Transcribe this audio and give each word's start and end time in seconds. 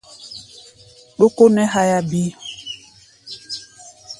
Dókó 1.17 1.43
nɛ́ 1.55 1.65
háyá 1.73 1.99
bíí. 2.09 2.29